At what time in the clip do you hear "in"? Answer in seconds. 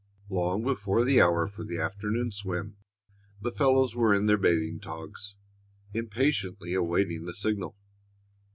4.15-4.25